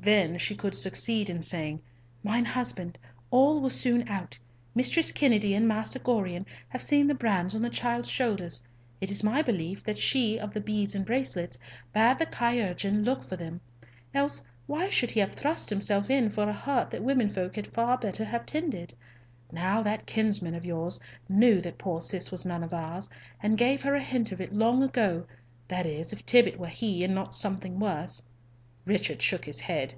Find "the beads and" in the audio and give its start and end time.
10.54-11.04